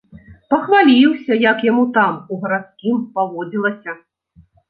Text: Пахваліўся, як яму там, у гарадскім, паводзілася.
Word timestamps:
Пахваліўся, 0.53 1.33
як 1.43 1.57
яму 1.71 1.83
там, 1.99 2.17
у 2.35 2.39
гарадскім, 2.45 2.97
паводзілася. 3.17 3.97